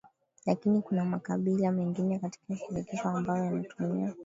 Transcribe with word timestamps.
lakini 0.45 0.81
kuna 0.81 1.05
makabila 1.05 1.71
mengine 1.71 2.19
katika 2.19 2.55
shirikisho 2.55 3.09
ambayo 3.09 3.45
yanatumia 3.45 4.13